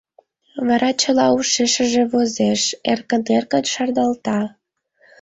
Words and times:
Вара 0.67 0.89
чыла 1.01 1.25
ушешыже 1.37 2.03
возеш, 2.11 2.61
эркын-эркын 2.91 3.63
шарналта... 3.73 4.39